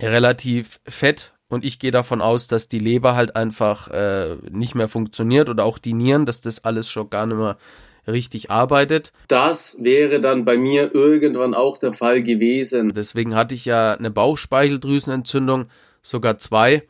relativ 0.00 0.80
fett 0.86 1.32
und 1.50 1.64
ich 1.64 1.78
gehe 1.78 1.90
davon 1.90 2.22
aus, 2.22 2.46
dass 2.48 2.68
die 2.68 2.78
Leber 2.78 3.16
halt 3.16 3.36
einfach 3.36 3.88
äh, 3.88 4.36
nicht 4.50 4.74
mehr 4.74 4.88
funktioniert 4.88 5.50
oder 5.50 5.64
auch 5.64 5.78
die 5.78 5.92
Nieren, 5.92 6.24
dass 6.24 6.40
das 6.40 6.64
alles 6.64 6.88
schon 6.88 7.10
gar 7.10 7.26
nicht 7.26 7.36
mehr 7.36 7.58
richtig 8.06 8.50
arbeitet. 8.50 9.12
Das 9.28 9.76
wäre 9.80 10.20
dann 10.20 10.44
bei 10.44 10.56
mir 10.56 10.94
irgendwann 10.94 11.54
auch 11.54 11.76
der 11.76 11.92
Fall 11.92 12.22
gewesen. 12.22 12.92
Deswegen 12.94 13.34
hatte 13.34 13.54
ich 13.54 13.64
ja 13.64 13.92
eine 13.92 14.10
Bauchspeicheldrüsenentzündung, 14.10 15.66
sogar 16.02 16.38
zwei. 16.38 16.84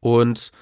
Und 0.00 0.52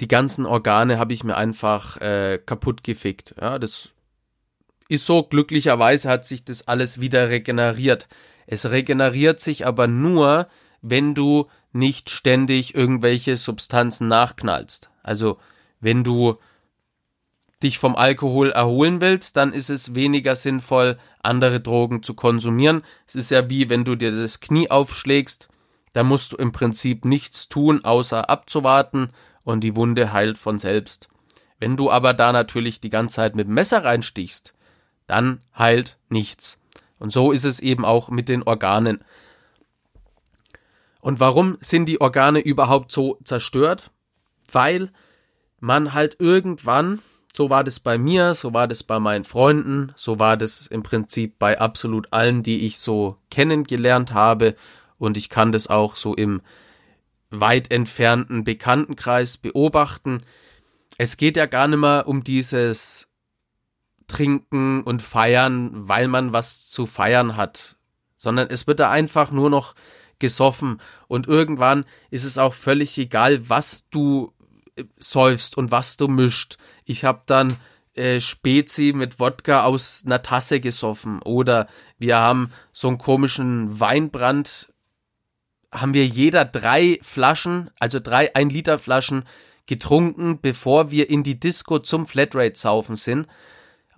die 0.00 0.08
ganzen 0.08 0.46
Organe 0.46 0.98
habe 0.98 1.12
ich 1.12 1.22
mir 1.24 1.36
einfach 1.36 2.00
äh, 2.00 2.38
kaputt 2.44 2.82
gefickt. 2.82 3.34
Ja, 3.40 3.58
das 3.58 3.90
ist 4.88 5.04
so. 5.04 5.22
Glücklicherweise 5.22 6.08
hat 6.08 6.26
sich 6.26 6.44
das 6.44 6.66
alles 6.66 6.98
wieder 6.98 7.28
regeneriert. 7.28 8.08
Es 8.46 8.70
regeneriert 8.70 9.38
sich 9.38 9.66
aber 9.66 9.86
nur, 9.86 10.48
wenn 10.82 11.14
du 11.14 11.48
nicht 11.72 12.10
ständig 12.10 12.74
irgendwelche 12.74 13.36
Substanzen 13.36 14.08
nachknallst. 14.08 14.90
Also 15.02 15.38
wenn 15.80 16.04
du 16.04 16.38
dich 17.62 17.78
vom 17.78 17.94
Alkohol 17.94 18.50
erholen 18.50 19.00
willst, 19.00 19.36
dann 19.36 19.52
ist 19.52 19.70
es 19.70 19.94
weniger 19.94 20.34
sinnvoll, 20.34 20.98
andere 21.22 21.60
Drogen 21.60 22.02
zu 22.02 22.14
konsumieren. 22.14 22.82
Es 23.06 23.14
ist 23.14 23.30
ja 23.30 23.48
wie 23.48 23.70
wenn 23.70 23.84
du 23.84 23.94
dir 23.94 24.10
das 24.10 24.40
Knie 24.40 24.70
aufschlägst, 24.70 25.48
da 25.92 26.02
musst 26.02 26.32
du 26.32 26.36
im 26.36 26.52
Prinzip 26.52 27.04
nichts 27.04 27.48
tun, 27.48 27.84
außer 27.84 28.28
abzuwarten 28.28 29.10
und 29.44 29.60
die 29.60 29.76
Wunde 29.76 30.12
heilt 30.12 30.38
von 30.38 30.58
selbst. 30.58 31.08
Wenn 31.58 31.76
du 31.76 31.90
aber 31.90 32.14
da 32.14 32.32
natürlich 32.32 32.80
die 32.80 32.90
ganze 32.90 33.16
Zeit 33.16 33.36
mit 33.36 33.46
dem 33.46 33.54
Messer 33.54 33.84
reinstichst, 33.84 34.54
dann 35.06 35.40
heilt 35.56 35.98
nichts. 36.08 36.58
Und 36.98 37.12
so 37.12 37.32
ist 37.32 37.44
es 37.44 37.60
eben 37.60 37.84
auch 37.84 38.08
mit 38.10 38.28
den 38.28 38.42
Organen. 38.42 39.04
Und 41.02 41.18
warum 41.18 41.58
sind 41.60 41.86
die 41.86 42.00
Organe 42.00 42.38
überhaupt 42.38 42.92
so 42.92 43.18
zerstört? 43.24 43.90
Weil 44.50 44.92
man 45.58 45.94
halt 45.94 46.16
irgendwann, 46.20 47.00
so 47.34 47.50
war 47.50 47.64
das 47.64 47.80
bei 47.80 47.98
mir, 47.98 48.34
so 48.34 48.54
war 48.54 48.68
das 48.68 48.84
bei 48.84 49.00
meinen 49.00 49.24
Freunden, 49.24 49.92
so 49.96 50.20
war 50.20 50.36
das 50.36 50.68
im 50.68 50.84
Prinzip 50.84 51.40
bei 51.40 51.60
absolut 51.60 52.12
allen, 52.12 52.44
die 52.44 52.64
ich 52.64 52.78
so 52.78 53.16
kennengelernt 53.32 54.14
habe. 54.14 54.54
Und 54.96 55.16
ich 55.16 55.28
kann 55.28 55.50
das 55.50 55.66
auch 55.66 55.96
so 55.96 56.14
im 56.14 56.40
weit 57.30 57.72
entfernten 57.72 58.44
Bekanntenkreis 58.44 59.38
beobachten. 59.38 60.22
Es 60.98 61.16
geht 61.16 61.36
ja 61.36 61.46
gar 61.46 61.66
nicht 61.66 61.80
mehr 61.80 62.06
um 62.06 62.22
dieses 62.22 63.08
Trinken 64.06 64.84
und 64.84 65.02
Feiern, 65.02 65.88
weil 65.88 66.06
man 66.06 66.32
was 66.32 66.70
zu 66.70 66.86
feiern 66.86 67.36
hat, 67.36 67.74
sondern 68.16 68.50
es 68.50 68.68
wird 68.68 68.78
da 68.78 68.88
einfach 68.88 69.32
nur 69.32 69.50
noch 69.50 69.74
gesoffen 70.22 70.80
und 71.08 71.26
irgendwann 71.26 71.84
ist 72.10 72.24
es 72.24 72.38
auch 72.38 72.54
völlig 72.54 72.96
egal, 72.96 73.50
was 73.50 73.88
du 73.90 74.32
äh, 74.76 74.84
säufst 74.98 75.58
und 75.58 75.70
was 75.70 75.98
du 75.98 76.08
mischt. 76.08 76.56
Ich 76.86 77.04
habe 77.04 77.22
dann 77.26 77.54
äh, 77.94 78.20
Spezi 78.20 78.92
mit 78.94 79.20
Wodka 79.20 79.64
aus 79.64 80.04
einer 80.06 80.22
Tasse 80.22 80.60
gesoffen 80.60 81.20
oder 81.20 81.66
wir 81.98 82.16
haben 82.16 82.50
so 82.72 82.88
einen 82.88 82.98
komischen 82.98 83.80
Weinbrand, 83.80 84.72
haben 85.70 85.92
wir 85.92 86.06
jeder 86.06 86.46
drei 86.46 86.98
Flaschen, 87.02 87.70
also 87.78 87.98
drei 88.00 88.34
ein 88.34 88.48
Liter 88.48 88.78
Flaschen 88.78 89.24
getrunken, 89.66 90.40
bevor 90.40 90.90
wir 90.90 91.10
in 91.10 91.22
die 91.22 91.38
Disco 91.38 91.80
zum 91.80 92.06
Flatrate 92.06 92.58
saufen 92.58 92.96
sind. 92.96 93.26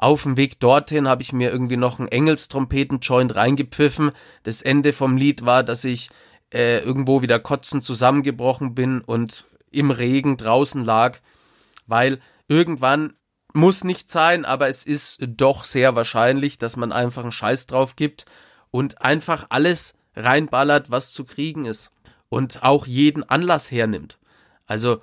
Auf 0.04 0.24
dem 0.24 0.36
Weg 0.36 0.60
dorthin 0.60 1.08
habe 1.08 1.22
ich 1.22 1.32
mir 1.32 1.50
irgendwie 1.50 1.78
noch 1.78 1.98
einen 1.98 2.08
Engels-Trompeten-Joint 2.08 3.34
reingepfiffen. 3.36 4.12
Das 4.42 4.60
Ende 4.60 4.92
vom 4.92 5.16
Lied 5.16 5.46
war, 5.46 5.62
dass 5.62 5.82
ich 5.82 6.10
äh, 6.52 6.80
irgendwo 6.80 7.22
wieder 7.22 7.38
kotzend 7.38 7.84
zusammengebrochen 7.84 8.74
bin 8.74 9.00
und 9.00 9.46
im 9.70 9.90
Regen 9.90 10.36
draußen 10.36 10.84
lag, 10.84 11.20
weil 11.86 12.20
irgendwann 12.48 13.14
muss 13.54 13.82
nicht 13.82 14.10
sein, 14.10 14.44
aber 14.44 14.68
es 14.68 14.84
ist 14.84 15.20
doch 15.26 15.64
sehr 15.64 15.96
wahrscheinlich, 15.96 16.58
dass 16.58 16.76
man 16.76 16.92
einfach 16.92 17.22
einen 17.22 17.32
Scheiß 17.32 17.66
drauf 17.66 17.96
gibt 17.96 18.26
und 18.70 19.00
einfach 19.00 19.46
alles 19.48 19.94
reinballert, 20.16 20.90
was 20.90 21.14
zu 21.14 21.24
kriegen 21.24 21.64
ist 21.64 21.92
und 22.28 22.62
auch 22.62 22.86
jeden 22.86 23.26
Anlass 23.26 23.70
hernimmt. 23.70 24.18
Also 24.66 25.00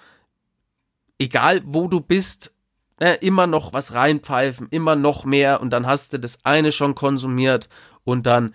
egal 1.17 1.63
wo 1.65 1.88
du 1.88 2.01
bist, 2.01 2.53
äh, 3.01 3.17
immer 3.22 3.48
noch 3.48 3.74
was 3.74 3.93
reinpfeifen, 3.93 4.67
immer 4.70 4.96
noch 4.96 5.25
mehr 5.25 5.60
und 5.60 5.72
dann 5.72 5.88
hast 5.88 6.13
du 6.13 6.20
das 6.20 6.46
eine 6.46 6.72
schon 6.72 6.93
konsumiert 6.93 7.67
und 8.03 8.27
dann 8.27 8.53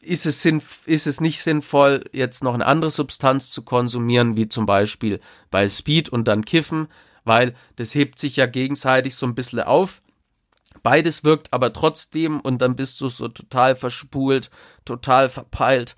ist 0.00 0.26
es, 0.26 0.42
sinnf 0.42 0.86
ist 0.86 1.08
es 1.08 1.20
nicht 1.20 1.42
sinnvoll, 1.42 2.04
jetzt 2.12 2.44
noch 2.44 2.54
eine 2.54 2.66
andere 2.66 2.92
Substanz 2.92 3.50
zu 3.50 3.62
konsumieren, 3.62 4.36
wie 4.36 4.46
zum 4.46 4.64
Beispiel 4.64 5.18
bei 5.50 5.68
Speed 5.68 6.08
und 6.08 6.28
dann 6.28 6.44
Kiffen, 6.44 6.86
weil 7.24 7.52
das 7.74 7.96
hebt 7.96 8.20
sich 8.20 8.36
ja 8.36 8.46
gegenseitig 8.46 9.16
so 9.16 9.26
ein 9.26 9.34
bisschen 9.34 9.60
auf. 9.60 10.02
Beides 10.84 11.24
wirkt 11.24 11.52
aber 11.52 11.72
trotzdem 11.72 12.38
und 12.38 12.62
dann 12.62 12.76
bist 12.76 13.00
du 13.00 13.08
so 13.08 13.26
total 13.26 13.74
verspult, 13.74 14.50
total 14.84 15.28
verpeilt 15.28 15.96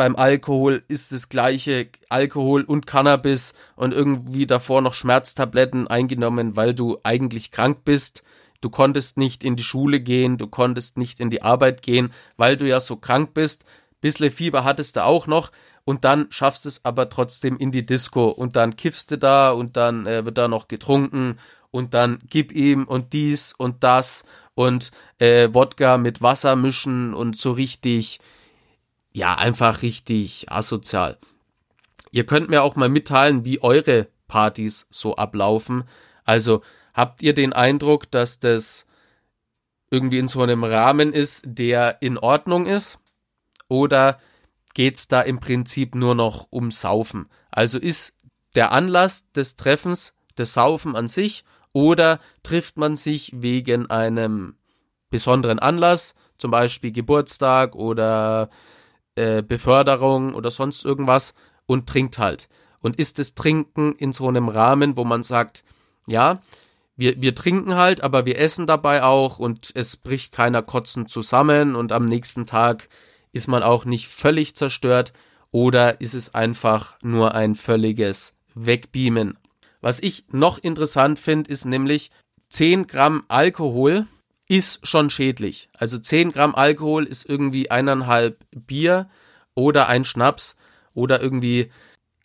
beim 0.00 0.16
Alkohol 0.16 0.82
ist 0.88 1.12
das 1.12 1.28
gleiche 1.28 1.90
Alkohol 2.08 2.62
und 2.62 2.86
Cannabis 2.86 3.52
und 3.76 3.92
irgendwie 3.92 4.46
davor 4.46 4.80
noch 4.80 4.94
Schmerztabletten 4.94 5.88
eingenommen, 5.88 6.56
weil 6.56 6.74
du 6.74 6.96
eigentlich 7.02 7.50
krank 7.50 7.84
bist. 7.84 8.22
Du 8.62 8.70
konntest 8.70 9.18
nicht 9.18 9.44
in 9.44 9.56
die 9.56 9.62
Schule 9.62 10.00
gehen, 10.00 10.38
du 10.38 10.46
konntest 10.46 10.96
nicht 10.96 11.20
in 11.20 11.28
die 11.28 11.42
Arbeit 11.42 11.82
gehen, 11.82 12.14
weil 12.38 12.56
du 12.56 12.66
ja 12.66 12.80
so 12.80 12.96
krank 12.96 13.34
bist. 13.34 13.66
Bissle 14.00 14.30
Fieber 14.30 14.64
hattest 14.64 14.96
du 14.96 15.04
auch 15.04 15.26
noch 15.26 15.52
und 15.84 16.06
dann 16.06 16.28
schaffst 16.30 16.64
es 16.64 16.82
aber 16.86 17.10
trotzdem 17.10 17.58
in 17.58 17.70
die 17.70 17.84
Disco 17.84 18.28
und 18.28 18.56
dann 18.56 18.76
kiffst 18.76 19.10
du 19.10 19.18
da 19.18 19.50
und 19.50 19.76
dann 19.76 20.06
äh, 20.06 20.24
wird 20.24 20.38
da 20.38 20.48
noch 20.48 20.66
getrunken 20.66 21.36
und 21.70 21.92
dann 21.92 22.20
gib 22.26 22.52
ihm 22.52 22.84
und 22.84 23.12
dies 23.12 23.52
und 23.52 23.84
das 23.84 24.24
und 24.54 24.92
äh, 25.18 25.50
Wodka 25.52 25.98
mit 25.98 26.22
Wasser 26.22 26.56
mischen 26.56 27.12
und 27.12 27.36
so 27.36 27.52
richtig 27.52 28.18
ja, 29.12 29.34
einfach 29.34 29.82
richtig 29.82 30.50
asozial. 30.50 31.18
Ihr 32.12 32.26
könnt 32.26 32.48
mir 32.48 32.62
auch 32.62 32.76
mal 32.76 32.88
mitteilen, 32.88 33.44
wie 33.44 33.62
eure 33.62 34.08
Partys 34.28 34.86
so 34.90 35.16
ablaufen. 35.16 35.84
Also 36.24 36.62
habt 36.94 37.22
ihr 37.22 37.34
den 37.34 37.52
Eindruck, 37.52 38.10
dass 38.10 38.38
das 38.38 38.86
irgendwie 39.90 40.18
in 40.18 40.28
so 40.28 40.42
einem 40.42 40.64
Rahmen 40.64 41.12
ist, 41.12 41.42
der 41.46 42.00
in 42.00 42.18
Ordnung 42.18 42.66
ist? 42.66 42.98
Oder 43.68 44.18
geht's 44.74 45.08
da 45.08 45.20
im 45.20 45.40
Prinzip 45.40 45.94
nur 45.94 46.14
noch 46.14 46.46
um 46.50 46.70
Saufen? 46.70 47.28
Also 47.50 47.78
ist 47.78 48.14
der 48.54 48.72
Anlass 48.72 49.30
des 49.32 49.56
Treffens 49.56 50.14
das 50.36 50.54
Saufen 50.54 50.96
an 50.96 51.08
sich 51.08 51.44
oder 51.72 52.20
trifft 52.42 52.76
man 52.76 52.96
sich 52.96 53.32
wegen 53.34 53.90
einem 53.90 54.56
besonderen 55.10 55.58
Anlass, 55.58 56.14
zum 56.38 56.50
Beispiel 56.50 56.92
Geburtstag 56.92 57.74
oder 57.74 58.48
äh, 59.20 59.42
Beförderung 59.42 60.34
oder 60.34 60.50
sonst 60.50 60.84
irgendwas 60.84 61.34
und 61.66 61.86
trinkt 61.86 62.18
halt. 62.18 62.48
Und 62.80 62.98
ist 62.98 63.18
das 63.18 63.34
Trinken 63.34 63.94
in 63.96 64.12
so 64.12 64.26
einem 64.28 64.48
Rahmen, 64.48 64.96
wo 64.96 65.04
man 65.04 65.22
sagt, 65.22 65.62
ja, 66.06 66.40
wir, 66.96 67.20
wir 67.20 67.34
trinken 67.34 67.74
halt, 67.76 68.02
aber 68.02 68.26
wir 68.26 68.38
essen 68.38 68.66
dabei 68.66 69.02
auch 69.02 69.38
und 69.38 69.70
es 69.74 69.96
bricht 69.96 70.32
keiner 70.32 70.62
kotzen 70.62 71.06
zusammen 71.06 71.76
und 71.76 71.92
am 71.92 72.04
nächsten 72.04 72.46
Tag 72.46 72.88
ist 73.32 73.48
man 73.48 73.62
auch 73.62 73.84
nicht 73.84 74.08
völlig 74.08 74.56
zerstört 74.56 75.12
oder 75.50 76.00
ist 76.00 76.14
es 76.14 76.34
einfach 76.34 76.96
nur 77.02 77.34
ein 77.34 77.54
völliges 77.54 78.34
Wegbeamen. 78.54 79.38
Was 79.80 80.00
ich 80.00 80.24
noch 80.30 80.58
interessant 80.58 81.18
finde, 81.18 81.50
ist 81.50 81.64
nämlich 81.64 82.10
10 82.48 82.86
Gramm 82.86 83.24
Alkohol 83.28 84.06
ist 84.50 84.84
schon 84.84 85.10
schädlich. 85.10 85.68
Also 85.78 85.96
10 85.96 86.32
Gramm 86.32 86.56
Alkohol 86.56 87.04
ist 87.04 87.24
irgendwie 87.24 87.70
eineinhalb 87.70 88.44
Bier 88.50 89.08
oder 89.54 89.86
ein 89.86 90.02
Schnaps 90.02 90.56
oder 90.92 91.22
irgendwie 91.22 91.70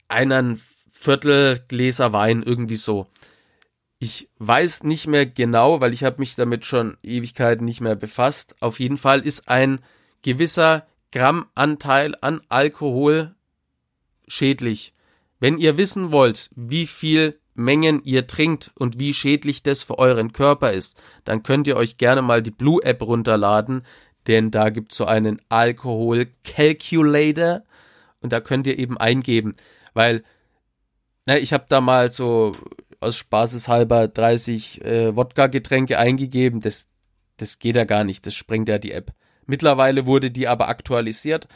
einen 0.07 0.59
Viertel 0.91 1.63
Gläser 1.67 2.13
Wein, 2.13 2.41
irgendwie 2.41 2.77
so. 2.77 3.05
Ich 3.99 4.27
weiß 4.39 4.85
nicht 4.85 5.05
mehr 5.05 5.27
genau, 5.27 5.81
weil 5.81 5.93
ich 5.93 6.03
habe 6.03 6.17
mich 6.17 6.33
damit 6.33 6.65
schon 6.65 6.97
Ewigkeiten 7.03 7.63
nicht 7.63 7.79
mehr 7.79 7.95
befasst. 7.95 8.55
Auf 8.59 8.79
jeden 8.79 8.97
Fall 8.97 9.19
ist 9.19 9.47
ein 9.47 9.79
gewisser 10.23 10.87
Grammanteil 11.11 12.15
an 12.21 12.41
Alkohol 12.49 13.35
schädlich. 14.27 14.95
Wenn 15.39 15.59
ihr 15.59 15.77
wissen 15.77 16.11
wollt, 16.11 16.49
wie 16.55 16.87
viel 16.87 17.39
Mengen 17.55 18.03
ihr 18.03 18.27
trinkt 18.27 18.71
und 18.75 18.99
wie 18.99 19.13
schädlich 19.13 19.63
das 19.63 19.81
für 19.81 19.97
euren 19.97 20.33
Körper 20.33 20.71
ist, 20.71 21.01
dann 21.23 21.41
könnt 21.41 21.67
ihr 21.67 21.77
euch 21.77 21.97
gerne 21.97 22.21
mal 22.21 22.43
die 22.43 22.51
Blue 22.51 22.83
App 22.83 23.01
runterladen, 23.01 23.85
denn 24.27 24.51
da 24.51 24.69
gibt 24.69 24.91
es 24.91 24.97
so 24.97 25.05
einen 25.05 25.41
Alkohol 25.49 26.27
Calculator 26.43 27.63
und 28.21 28.33
da 28.33 28.41
könnt 28.41 28.67
ihr 28.67 28.77
eben 28.77 28.97
eingeben, 28.97 29.55
weil 29.93 30.23
na, 31.25 31.37
ich 31.37 31.53
habe 31.53 31.65
da 31.67 31.81
mal 31.81 32.11
so 32.11 32.55
aus 32.99 33.15
Spaßeshalber 33.17 34.07
30 34.07 34.83
äh, 34.83 35.15
Wodka-Getränke 35.15 35.97
eingegeben, 35.97 36.61
das, 36.61 36.87
das 37.37 37.59
geht 37.59 37.75
ja 37.75 37.83
gar 37.83 38.03
nicht, 38.03 38.25
das 38.25 38.35
sprengt 38.35 38.69
ja 38.69 38.77
die 38.77 38.91
App. 38.91 39.11
Mittlerweile 39.45 40.05
wurde 40.05 40.31
die 40.31 40.47
aber 40.47 40.67
aktualisiert. 40.67 41.47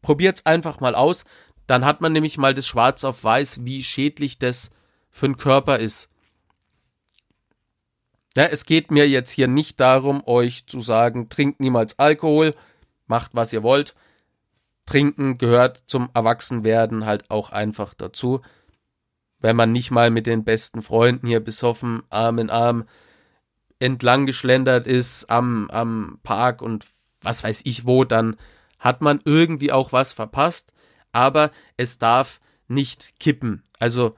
Probiert's 0.00 0.46
einfach 0.46 0.80
mal 0.80 0.94
aus. 0.94 1.24
Dann 1.72 1.86
hat 1.86 2.02
man 2.02 2.12
nämlich 2.12 2.36
mal 2.36 2.52
das 2.52 2.66
Schwarz 2.66 3.02
auf 3.02 3.24
Weiß, 3.24 3.64
wie 3.64 3.82
schädlich 3.82 4.38
das 4.38 4.70
für 5.08 5.26
den 5.26 5.38
Körper 5.38 5.78
ist. 5.78 6.10
Ja, 8.36 8.44
es 8.44 8.66
geht 8.66 8.90
mir 8.90 9.08
jetzt 9.08 9.30
hier 9.30 9.48
nicht 9.48 9.80
darum, 9.80 10.22
euch 10.26 10.66
zu 10.66 10.82
sagen, 10.82 11.30
trinkt 11.30 11.60
niemals 11.60 11.98
Alkohol, 11.98 12.54
macht 13.06 13.30
was 13.34 13.54
ihr 13.54 13.62
wollt. 13.62 13.94
Trinken 14.84 15.38
gehört 15.38 15.78
zum 15.86 16.10
Erwachsenwerden 16.12 17.06
halt 17.06 17.30
auch 17.30 17.48
einfach 17.48 17.94
dazu. 17.94 18.42
Wenn 19.38 19.56
man 19.56 19.72
nicht 19.72 19.90
mal 19.90 20.10
mit 20.10 20.26
den 20.26 20.44
besten 20.44 20.82
Freunden 20.82 21.26
hier 21.26 21.40
besoffen, 21.40 22.02
Arm 22.10 22.38
in 22.38 22.50
Arm, 22.50 22.84
entlang 23.78 24.26
geschlendert 24.26 24.86
ist 24.86 25.30
am, 25.30 25.70
am 25.70 26.18
Park 26.22 26.60
und 26.60 26.86
was 27.22 27.42
weiß 27.42 27.62
ich 27.64 27.86
wo, 27.86 28.04
dann 28.04 28.36
hat 28.78 29.00
man 29.00 29.22
irgendwie 29.24 29.72
auch 29.72 29.94
was 29.94 30.12
verpasst 30.12 30.70
aber 31.12 31.50
es 31.76 31.98
darf 31.98 32.40
nicht 32.68 33.18
kippen. 33.20 33.62
Also, 33.78 34.16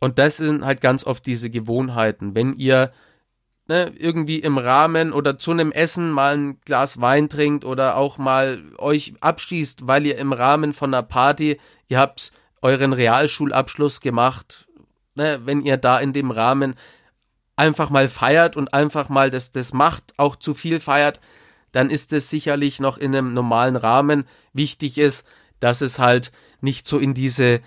und 0.00 0.18
das 0.18 0.36
sind 0.36 0.64
halt 0.64 0.80
ganz 0.80 1.04
oft 1.04 1.26
diese 1.26 1.50
Gewohnheiten. 1.50 2.34
Wenn 2.34 2.54
ihr 2.54 2.92
ne, 3.68 3.92
irgendwie 3.96 4.38
im 4.38 4.58
Rahmen 4.58 5.12
oder 5.12 5.38
zu 5.38 5.50
einem 5.50 5.72
Essen 5.72 6.10
mal 6.10 6.36
ein 6.36 6.60
Glas 6.64 7.00
Wein 7.00 7.28
trinkt 7.28 7.64
oder 7.64 7.96
auch 7.96 8.18
mal 8.18 8.62
euch 8.78 9.14
abschießt, 9.20 9.86
weil 9.86 10.06
ihr 10.06 10.18
im 10.18 10.32
Rahmen 10.32 10.72
von 10.72 10.94
einer 10.94 11.02
Party, 11.02 11.58
ihr 11.88 11.98
habt 11.98 12.32
euren 12.62 12.92
Realschulabschluss 12.92 14.00
gemacht, 14.00 14.68
ne, 15.14 15.40
wenn 15.44 15.62
ihr 15.62 15.76
da 15.76 15.98
in 15.98 16.12
dem 16.12 16.30
Rahmen 16.30 16.74
einfach 17.56 17.90
mal 17.90 18.08
feiert 18.08 18.56
und 18.56 18.74
einfach 18.74 19.08
mal 19.08 19.30
das, 19.30 19.50
das 19.50 19.72
macht, 19.72 20.14
auch 20.18 20.36
zu 20.36 20.54
viel 20.54 20.78
feiert, 20.78 21.20
dann 21.72 21.90
ist 21.90 22.12
es 22.12 22.30
sicherlich 22.30 22.80
noch 22.80 22.98
in 22.98 23.14
einem 23.14 23.34
normalen 23.34 23.76
Rahmen. 23.76 24.24
Wichtig 24.52 24.98
ist, 24.98 25.26
dass 25.60 25.80
es 25.80 25.98
halt 25.98 26.32
nicht 26.60 26.86
so 26.86 26.98
in 26.98 27.14
diese 27.14 27.60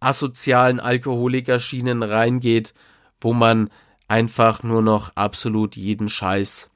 asozialen 0.00 0.80
Alkoholikerschienen 0.80 2.02
reingeht, 2.02 2.74
wo 3.20 3.32
man 3.32 3.70
einfach 4.08 4.62
nur 4.62 4.82
noch 4.82 5.16
absolut 5.16 5.76
jeden 5.76 6.08
Scheiß 6.08 6.70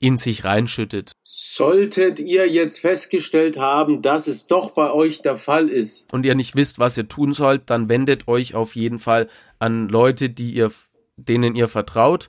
in 0.00 0.16
sich 0.16 0.44
reinschüttet. 0.44 1.12
Solltet 1.22 2.20
ihr 2.20 2.48
jetzt 2.48 2.80
festgestellt 2.80 3.58
haben, 3.58 4.02
dass 4.02 4.26
es 4.26 4.46
doch 4.46 4.72
bei 4.72 4.90
euch 4.90 5.22
der 5.22 5.36
Fall 5.36 5.68
ist 5.68 6.12
und 6.12 6.26
ihr 6.26 6.34
nicht 6.34 6.56
wisst, 6.56 6.78
was 6.78 6.98
ihr 6.98 7.08
tun 7.08 7.32
sollt, 7.32 7.70
dann 7.70 7.88
wendet 7.88 8.28
euch 8.28 8.54
auf 8.54 8.76
jeden 8.76 8.98
Fall 8.98 9.28
an 9.58 9.88
Leute, 9.88 10.28
die 10.28 10.52
ihr, 10.52 10.70
denen 11.16 11.54
ihr 11.54 11.68
vertraut. 11.68 12.28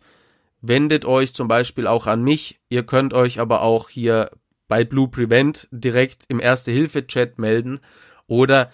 Wendet 0.62 1.06
euch 1.06 1.34
zum 1.34 1.48
Beispiel 1.48 1.86
auch 1.86 2.08
an 2.08 2.24
mich. 2.24 2.60
Ihr 2.70 2.84
könnt 2.84 3.14
euch 3.14 3.40
aber 3.40 3.62
auch 3.62 3.90
hier 3.90 4.32
bei 4.68 4.84
Blue 4.84 5.08
Prevent 5.08 5.68
direkt 5.72 6.26
im 6.28 6.40
Erste-Hilfe-Chat 6.40 7.40
melden 7.40 7.80
oder 8.28 8.72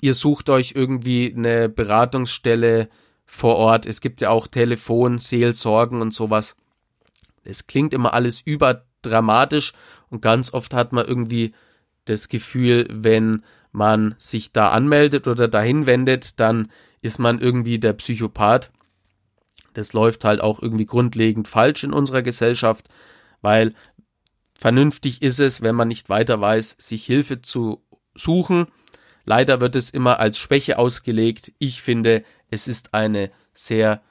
ihr 0.00 0.14
sucht 0.14 0.48
euch 0.48 0.72
irgendwie 0.74 1.32
eine 1.36 1.68
Beratungsstelle 1.68 2.88
vor 3.24 3.56
Ort. 3.56 3.86
Es 3.86 4.00
gibt 4.00 4.20
ja 4.20 4.30
auch 4.30 4.46
Telefon, 4.46 5.18
Seelsorgen 5.18 6.00
und 6.00 6.14
sowas. 6.14 6.56
Es 7.44 7.66
klingt 7.66 7.92
immer 7.92 8.14
alles 8.14 8.40
überdramatisch 8.40 9.72
und 10.10 10.22
ganz 10.22 10.52
oft 10.52 10.74
hat 10.74 10.92
man 10.92 11.06
irgendwie 11.06 11.52
das 12.04 12.28
Gefühl, 12.28 12.86
wenn 12.90 13.42
man 13.72 14.14
sich 14.18 14.52
da 14.52 14.70
anmeldet 14.70 15.28
oder 15.28 15.48
dahin 15.48 15.86
wendet, 15.86 16.40
dann 16.40 16.70
ist 17.02 17.18
man 17.18 17.40
irgendwie 17.40 17.78
der 17.78 17.92
Psychopath. 17.92 18.70
Das 19.74 19.92
läuft 19.92 20.24
halt 20.24 20.40
auch 20.40 20.62
irgendwie 20.62 20.86
grundlegend 20.86 21.46
falsch 21.46 21.84
in 21.84 21.92
unserer 21.92 22.22
Gesellschaft, 22.22 22.88
weil 23.42 23.74
Vernünftig 24.58 25.22
ist 25.22 25.38
es, 25.38 25.62
wenn 25.62 25.74
man 25.74 25.88
nicht 25.88 26.08
weiter 26.08 26.40
weiß, 26.40 26.76
sich 26.78 27.04
Hilfe 27.04 27.42
zu 27.42 27.84
suchen. 28.14 28.66
Leider 29.24 29.60
wird 29.60 29.76
es 29.76 29.90
immer 29.90 30.18
als 30.18 30.38
Schwäche 30.38 30.78
ausgelegt. 30.78 31.52
Ich 31.58 31.82
finde, 31.82 32.24
es 32.50 32.68
ist 32.68 32.94
eine 32.94 33.30
sehr 33.52 34.02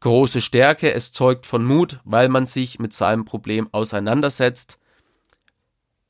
große 0.00 0.40
Stärke. 0.40 0.92
Es 0.92 1.12
zeugt 1.12 1.46
von 1.46 1.64
Mut, 1.64 2.00
weil 2.04 2.28
man 2.28 2.46
sich 2.46 2.78
mit 2.78 2.92
seinem 2.92 3.24
Problem 3.24 3.68
auseinandersetzt. 3.72 4.78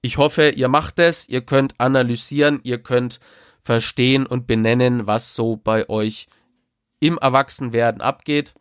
Ich 0.01 0.19
hoffe, 0.19 0.51
ihr 0.51 0.69
macht 0.69 0.99
es, 0.99 1.29
ihr 1.29 1.43
könnt 1.43 1.81
analysieren, 1.81 2.61
ihr 2.63 2.83
könnt 2.83 3.21
verstehen 3.63 4.27
und 4.27 4.47
benennen, 4.47 5.07
was 5.07 5.35
so 5.35 5.57
bei 5.57 5.89
euch 5.89 6.27
im 7.01 7.17
Erwachsenwerden 7.19 8.01
abgeht. 8.01 8.55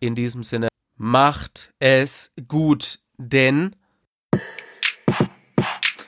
In 0.00 0.14
diesem 0.14 0.42
Sinne, 0.42 0.68
macht 0.96 1.72
es 1.78 2.32
gut, 2.48 2.98
denn 3.16 3.76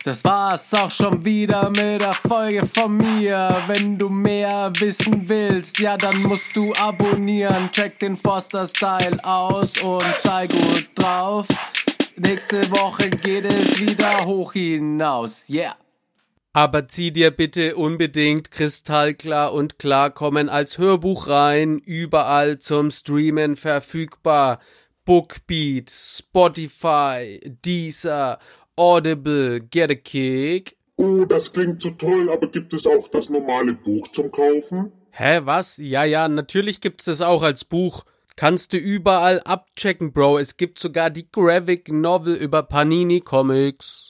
das 0.04 0.24
war's 0.24 0.74
auch 0.74 0.90
schon 0.90 1.24
wieder 1.24 1.68
mit 1.70 2.00
der 2.00 2.12
Folge 2.12 2.66
von 2.66 2.96
mir. 2.96 3.62
Wenn 3.68 3.98
du 3.98 4.08
mehr 4.08 4.72
wissen 4.78 5.28
willst, 5.28 5.78
ja, 5.78 5.96
dann 5.96 6.22
musst 6.22 6.56
du 6.56 6.72
abonnieren. 6.74 7.70
Check 7.70 8.00
den 8.00 8.16
Foster 8.16 8.66
Style 8.66 9.16
aus 9.22 9.80
und 9.80 10.02
sei 10.20 10.48
gut 10.48 10.88
drauf. 10.96 11.46
Nächste 12.16 12.68
Woche 12.72 13.10
geht 13.10 13.44
es 13.44 13.80
wieder 13.80 14.24
hoch 14.24 14.54
hinaus. 14.54 15.48
Yeah. 15.48 15.76
Aber 16.52 16.88
zieh 16.88 17.12
dir 17.12 17.30
bitte 17.30 17.76
unbedingt 17.76 18.50
kristallklar 18.50 19.52
und 19.52 19.78
klarkommen 19.78 20.48
als 20.48 20.78
Hörbuch 20.78 21.28
rein, 21.28 21.78
überall 21.78 22.58
zum 22.58 22.90
Streamen 22.90 23.56
verfügbar. 23.56 24.58
Bookbeat, 25.04 25.90
Spotify, 25.90 27.40
Deezer 27.64 28.38
Audible, 28.76 29.60
get 29.60 29.90
a 29.90 29.94
kick. 29.94 30.76
Oh, 30.96 31.24
das 31.24 31.52
klingt 31.52 31.82
so 31.82 31.90
toll, 31.90 32.30
aber 32.30 32.46
gibt 32.48 32.72
es 32.72 32.86
auch 32.86 33.08
das 33.08 33.28
normale 33.28 33.74
Buch 33.74 34.08
zum 34.08 34.30
Kaufen? 34.30 34.92
Hä, 35.10 35.40
was? 35.44 35.76
Ja, 35.76 36.04
ja, 36.04 36.28
natürlich 36.28 36.80
gibt's 36.80 37.06
es 37.06 37.20
auch 37.20 37.42
als 37.42 37.64
Buch. 37.64 38.04
Kannst 38.36 38.72
du 38.72 38.78
überall 38.78 39.40
abchecken, 39.40 40.12
Bro. 40.12 40.38
Es 40.38 40.56
gibt 40.56 40.78
sogar 40.78 41.10
die 41.10 41.30
Graphic 41.30 41.92
Novel 41.92 42.34
über 42.34 42.62
Panini 42.62 43.20
Comics. 43.20 44.08